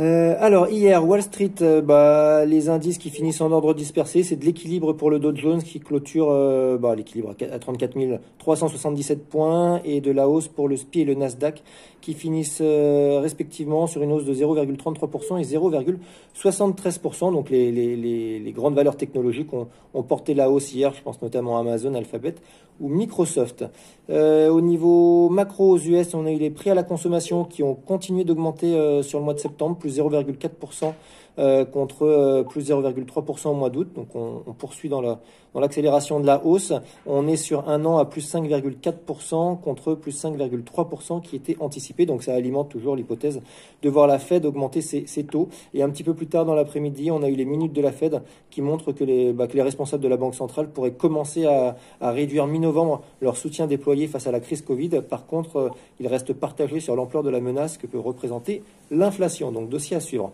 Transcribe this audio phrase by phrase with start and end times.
[0.00, 4.36] Euh, alors hier, Wall Street, euh, bah, les indices qui finissent en ordre dispersé, c'est
[4.36, 7.98] de l'équilibre pour le Dow Jones qui clôture euh, bah, l'équilibre à 34
[8.38, 11.62] 377 points et de la hausse pour le SPI et le Nasdaq
[12.00, 17.32] qui finissent respectivement sur une hausse de 0,33% et 0,73%.
[17.32, 21.92] Donc les, grandes valeurs technologiques ont, ont, porté la hausse hier, je pense notamment Amazon,
[21.94, 22.36] Alphabet
[22.80, 23.64] ou Microsoft.
[24.08, 27.74] au niveau macro aux US, on a eu les prix à la consommation qui ont
[27.74, 30.92] continué d'augmenter sur le mois de septembre, plus 0,4%
[31.40, 33.88] euh, contre euh, plus 0,3% au mois d'août.
[33.94, 35.00] Donc on, poursuit dans
[35.54, 36.74] l'accélération la, dans de la hausse.
[37.06, 42.04] On est sur un an à plus 5,4% contre plus 5,3% qui était anticipé.
[42.04, 43.40] Donc ça alimente toujours l'hypothèse
[43.82, 45.48] de voir la Fed augmenter ses, taux.
[45.72, 47.92] Et un petit peu plus tard dans l'après-midi, on a eu les minutes de la
[47.92, 48.20] Fed
[48.50, 51.76] qui montrent que les, bah, que les responsables de la Banque centrale pourraient commencer à,
[52.02, 55.00] à réduire mi-novembre leur soutien déployé face à la crise Covid.
[55.08, 55.68] Par contre, euh,
[56.00, 59.52] il reste partagé sur l'ampleur de la menace que peut représenter l'inflation.
[59.52, 60.32] Donc dossier à suivre.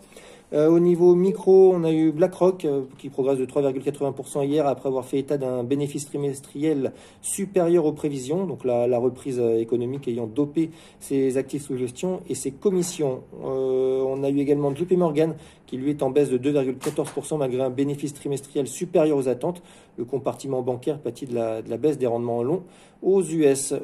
[0.53, 4.89] Euh, au niveau micro, on a eu BlackRock euh, qui progresse de 3,80% hier après
[4.89, 10.27] avoir fait état d'un bénéfice trimestriel supérieur aux prévisions, donc la, reprise euh, économique ayant
[10.27, 13.23] dopé ses actifs sous gestion et ses commissions.
[13.43, 15.35] on a eu également JP Morgan
[15.67, 19.63] qui lui est en baisse de 2,14% malgré un bénéfice trimestriel supérieur aux attentes.
[19.97, 22.63] Le compartiment bancaire pâtit de la, baisse des rendements longs
[23.03, 23.75] aux US.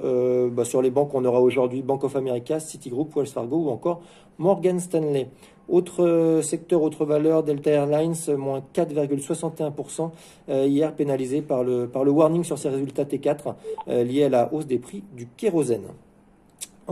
[0.52, 4.00] Bah, sur les banques, on aura aujourd'hui Bank of America, Citigroup, Wells Fargo ou encore
[4.38, 5.28] Morgan Stanley.
[5.72, 10.10] Autre euh, secteur, autre valeur, Delta Airlines, moins 4,61%
[10.50, 13.54] euh, hier pénalisé par le, par le warning sur ses résultats T4
[13.88, 15.86] euh, lié à la hausse des prix du kérosène.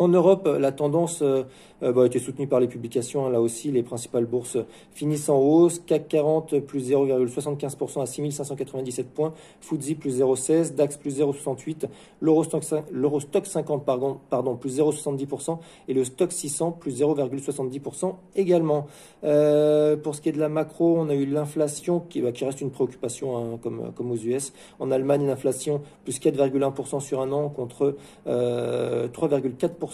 [0.01, 1.43] En Europe, la tendance euh,
[1.83, 3.27] euh, bah, a été soutenue par les publications.
[3.27, 4.57] Hein, là aussi, les principales bourses
[4.95, 5.79] finissent en hausse.
[5.81, 9.35] CAC 40 plus 0,75% à 6597 points.
[9.61, 10.75] FTSE plus 0,16.
[10.75, 11.85] DAX plus 0,68.
[12.23, 15.59] L'Eurostock 50 pardon, pardon, plus 0,70%.
[15.89, 18.87] Et le Stock 600 plus 0,70% également.
[19.23, 22.63] Euh, pour ce qui est de la macro, on a eu l'inflation qui, bah, reste
[22.63, 24.55] une préoccupation hein, comme, aux US.
[24.79, 27.97] En Allemagne, une inflation plus 4,1% sur un an contre
[28.27, 29.90] 3,4%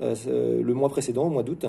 [0.00, 1.66] euh, le mois précédent, au mois d'août.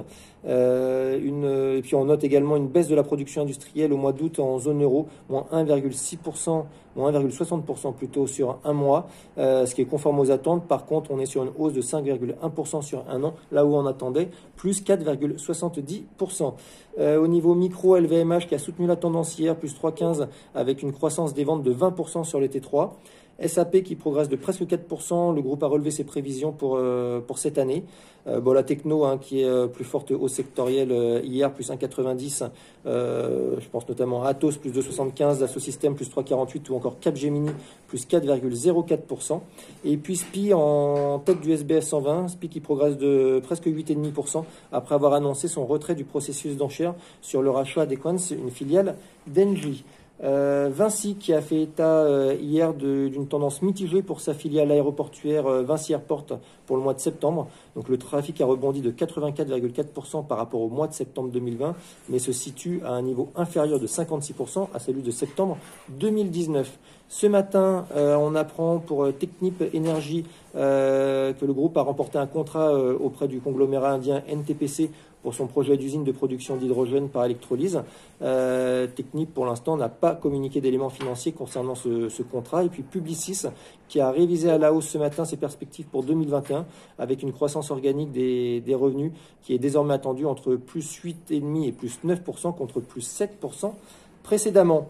[0.47, 4.40] Euh, et puis on note également une baisse de la production industrielle au mois d'août
[4.40, 6.64] en zone euro, moins 1,6%,
[6.96, 10.68] moins 1,60% plutôt sur un mois, euh, ce qui est conforme aux attentes.
[10.68, 13.86] Par contre, on est sur une hausse de 5,1% sur un an, là où on
[13.86, 16.53] attendait plus 4,70%.
[17.00, 21.34] au niveau micro, LVMH qui a soutenu la tendance hier, plus 3,15 avec une croissance
[21.34, 22.92] des ventes de 20% sur les T3.
[23.47, 25.34] SAP qui progresse de presque 4%.
[25.34, 27.84] Le groupe a relevé ses prévisions pour, euh, cette année.
[28.28, 32.50] Euh, bon, la techno hein, qui est euh, plus forte au sectoriel hier, plus 1,90.
[32.85, 35.40] je pense notamment à Atos, plus 2,75.
[35.40, 35.59] Dassault
[35.96, 36.69] plus 3,48.
[36.69, 37.50] Ou encore Capgemini,
[37.88, 39.40] plus 4,04%.
[39.85, 42.28] Et puis SPI en tête du SBF 120.
[42.30, 47.41] SPI qui progresse de presque 8,5% après avoir annoncé son retrait du processus d'enchère sur
[47.41, 48.96] le rachat d'Equans, une filiale
[49.28, 49.84] d'Engie.
[50.24, 55.48] Euh, Vinci qui a fait état euh, hier d'une tendance mitigée pour sa filiale aéroportuaire
[55.48, 56.26] euh, Vinci Airport
[56.68, 57.48] pour le mois de septembre.
[57.76, 61.76] Donc le trafic a rebondi de 84,4% par rapport au mois de septembre 2020,
[62.10, 65.58] mais se situe à un niveau inférieur de 56% à celui de septembre
[65.90, 66.78] 2019.
[67.14, 70.24] Ce matin, on apprend pour Technip Energy
[70.54, 74.90] que le groupe a remporté un contrat auprès du conglomérat indien NTPC
[75.22, 77.82] pour son projet d'usine de production d'hydrogène par électrolyse.
[78.22, 82.64] Euh, Technip, pour l'instant, n'a pas communiqué d'éléments financiers concernant ce, contrat.
[82.64, 83.44] Et puis Publicis,
[83.88, 86.66] qui a révisé à la hausse ce matin ses perspectives pour 2021,
[86.98, 89.12] avec une croissance organique des, des revenus
[89.44, 93.74] qui est désormais attendue entre plus 8,5 et plus 9% contre plus 7%
[94.24, 94.88] précédemment.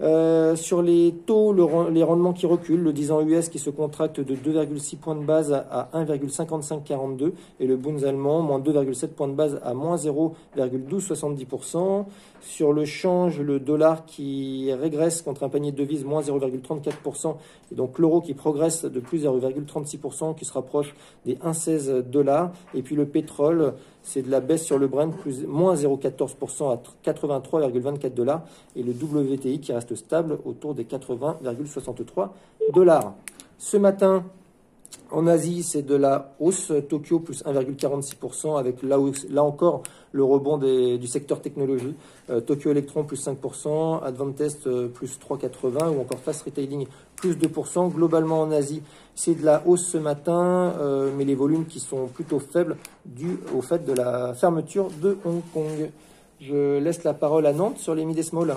[0.00, 4.20] Euh, sur les taux, les rendements qui reculent, le 10 ans US qui se contracte
[4.20, 9.34] de 2,6 points de base à 1,5542 et le Bunds allemand, moins 2,7 points de
[9.34, 12.06] base à moins 0,1270%.
[12.40, 17.36] Sur le change, le dollar qui régresse contre un panier de devises, moins 0,34%,
[17.70, 22.50] et donc l'euro qui progresse de plus 0,36%, qui se rapproche des 1,16 dollars.
[22.74, 26.82] Et puis le pétrole, c'est de la baisse sur le Brent, plus, moins 0,14% à
[27.04, 28.42] 83,24 dollars,
[28.74, 32.30] et le WTI qui reste stable autour des 80,63
[32.72, 33.14] dollars.
[33.58, 34.24] Ce matin,
[35.10, 36.72] en Asie, c'est de la hausse.
[36.88, 38.96] Tokyo plus 1,46% avec là,
[39.30, 39.82] là, encore
[40.12, 41.94] le rebond du secteur technologie.
[42.30, 46.86] Euh, Tokyo Electron plus 5%, Advantest euh, plus 3,80% ou encore Fast Retailing
[47.16, 47.92] plus 2%.
[47.92, 48.82] Globalement en Asie,
[49.14, 53.38] c'est de la hausse ce matin, euh, mais les volumes qui sont plutôt faibles dû
[53.54, 55.90] au fait de la fermeture de Hong Kong.
[56.40, 58.56] Je laisse la parole à Nantes sur les mid small.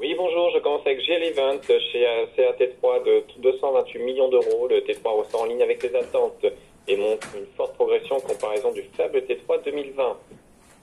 [0.00, 2.06] Oui, bonjour, je commence avec GL Event chez
[2.36, 4.68] CAT3 de 228 millions d'euros.
[4.68, 6.46] Le T3 ressort en ligne avec les attentes
[6.86, 10.16] et montre une forte progression en comparaison du faible T3 2020.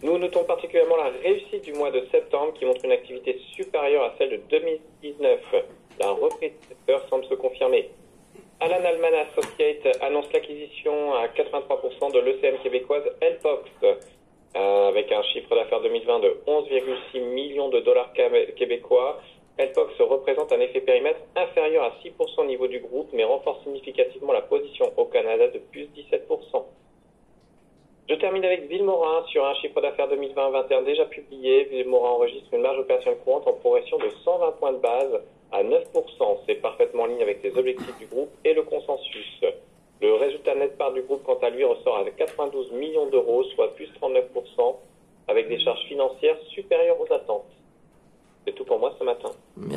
[0.03, 4.15] Nous notons particulièrement la réussite du mois de septembre qui montre une activité supérieure à
[4.17, 5.39] celle de 2019.
[6.01, 7.91] La reprise du secteur semble se confirmer.
[8.59, 13.95] Alan Alman Associate annonce l'acquisition à 83% de l'ECM québécoise Elpox, euh,
[14.55, 18.11] avec un chiffre d'affaires 2020 de 11,6 millions de dollars
[18.55, 19.19] québécois.
[19.57, 24.33] Elpox représente un effet périmètre inférieur à 6% au niveau du groupe, mais renforce significativement
[24.33, 26.63] la position au Canada de plus 17%.
[28.07, 31.63] Je termine avec Villemorin sur un chiffre d'affaires 2020-21 déjà publié.
[31.65, 35.21] Villemorin enregistre une marge opérationnelle courante en progression de 120 points de base
[35.51, 36.37] à 9%.
[36.45, 39.41] C'est parfaitement en ligne avec les objectifs du groupe et le consensus.
[40.85, 44.75] Part du groupe, quant à lui, ressort avec 92 millions d'euros, soit plus 39%,
[45.27, 47.49] avec des charges financières supérieures aux attentes.
[48.45, 49.31] C'est tout pour moi ce matin.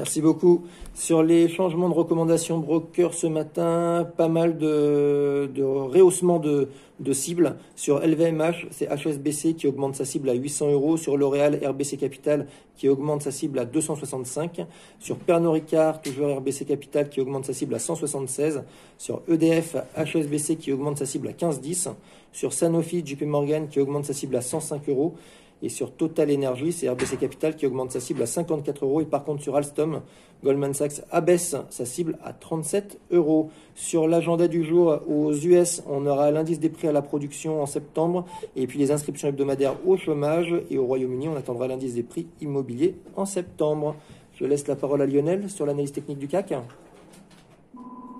[0.09, 0.65] Merci beaucoup.
[0.95, 6.71] Sur les changements de recommandations broker ce matin, pas mal de, de rehaussement de,
[7.13, 7.57] cibles.
[7.77, 10.97] Sur LVMH, c'est HSBC qui augmente sa cible à 800 euros.
[10.97, 14.65] Sur L'Oréal, RBC Capital qui augmente sa cible à 265.
[14.99, 18.65] Sur Pernod Ricard, toujours RBC Capital qui augmente sa cible à 176.
[18.97, 21.91] Sur EDF, HSBC qui augmente sa cible à 15,10.
[22.33, 25.17] Sur Sanofi, JP Morgan qui augmente sa cible à 105 euros.
[25.63, 29.01] Et sur Total Energy, c'est RBC Capital qui augmente sa cible à 54 euros.
[29.01, 30.03] Et par contre, sur Alstom,
[30.45, 33.51] Goldman Sachs abaisse sa cible à 37 euros.
[33.75, 37.67] Sur l'agenda du jour, aux US, on aura l'indice des prix à la production en
[37.67, 38.25] septembre
[38.55, 40.55] et puis les inscriptions hebdomadaires au chômage.
[40.71, 43.97] Et au Royaume-Uni, on attendra l'indice des prix immobiliers en septembre.
[44.35, 46.55] Je laisse la parole à Lionel sur l'analyse technique du CAC.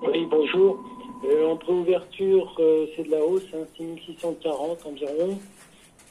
[0.03, 0.83] Oui, bonjour.
[1.25, 5.39] Euh, entre ouverture, euh, c'est de la hausse, hein, 6640 environ.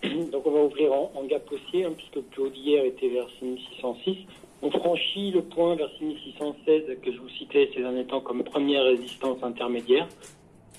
[0.32, 3.28] Donc on va ouvrir en, gap haussier, hein, puisque le plus haut d'hier était vers
[3.40, 4.18] 6606.
[4.62, 8.84] On franchit le point vers 6616 que je vous citais ces derniers temps comme première
[8.84, 10.08] résistance intermédiaire.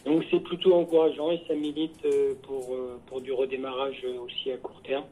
[0.04, 4.56] Donc c'est plutôt encourageant et ça milite euh, pour, euh, pour du redémarrage aussi à
[4.56, 5.04] court terme,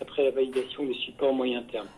[0.00, 1.88] après la validation des supports moyen terme.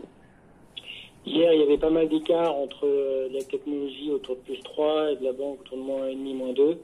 [1.26, 5.12] Hier, il y avait pas mal d'écarts entre euh, la technologie autour de plus 3
[5.12, 6.80] et de la banque autour de moins 1,5, moins 2.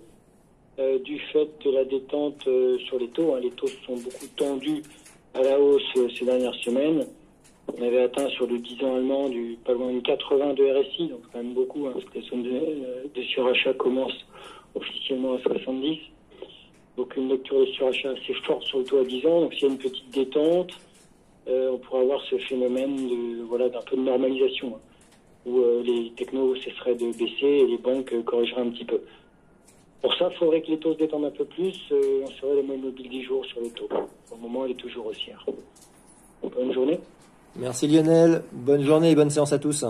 [0.79, 3.35] Euh, du fait de la détente euh, sur les taux.
[3.35, 3.41] Hein.
[3.43, 4.83] Les taux sont beaucoup tendus
[5.33, 7.07] à la hausse euh, ces dernières semaines.
[7.75, 9.31] On avait atteint sur le 10 ans allemand
[9.65, 12.43] pas loin de 80 de RSI, donc quand même beaucoup, hein, parce que la zone
[12.43, 14.13] de, surachat commence
[14.75, 15.99] officiellement à 70.
[16.99, 19.41] Donc une lecture de surachat assez forte sur le taux à 10 ans.
[19.41, 20.73] Donc s'il y a une petite détente,
[21.47, 24.81] on pourra avoir ce phénomène d'un peu de normalisation, hein,
[25.47, 29.01] où les technos cesseraient de baisser et les banques corrigeraient un petit peu.
[30.03, 31.75] Pour ça, il faudrait que les taux se détendent un peu plus.
[31.91, 33.89] Euh, on serait la moyenne mobile 10 jours sur les taux.
[34.31, 35.45] Au moment, elle est toujours haussière.
[36.43, 37.01] Bonne journée.
[37.57, 38.43] Merci Lionel.
[38.53, 39.85] Bonne journée et bonne séance à tous.